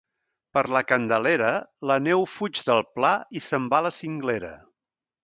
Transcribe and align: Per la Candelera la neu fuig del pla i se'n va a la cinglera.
Per 0.57 0.61
la 0.75 0.79
Candelera 0.91 1.51
la 1.91 1.97
neu 2.05 2.25
fuig 2.31 2.63
del 2.71 2.81
pla 2.97 3.13
i 3.41 3.43
se'n 3.49 3.69
va 3.75 3.83
a 3.85 3.89
la 3.89 3.93
cinglera. 3.99 4.51